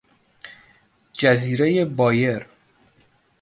جزیرهی 1.13 1.85
بایر 1.85 2.45